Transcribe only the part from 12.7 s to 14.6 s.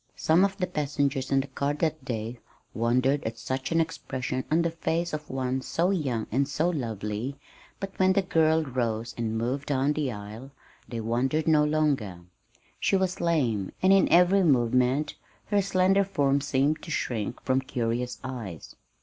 She was lame, and in every